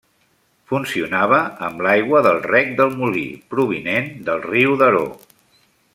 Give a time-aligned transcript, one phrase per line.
[0.69, 5.05] Funcionava amb l'aigua del Rec del Molí, provinent del riu Daró.